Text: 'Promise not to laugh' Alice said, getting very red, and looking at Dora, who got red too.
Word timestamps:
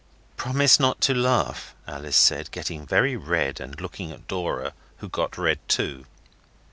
'Promise 0.35 0.79
not 0.79 0.99
to 1.01 1.13
laugh' 1.13 1.75
Alice 1.85 2.15
said, 2.17 2.49
getting 2.49 2.87
very 2.87 3.15
red, 3.15 3.59
and 3.59 3.79
looking 3.79 4.09
at 4.11 4.27
Dora, 4.27 4.73
who 4.97 5.07
got 5.07 5.37
red 5.37 5.59
too. 5.67 6.07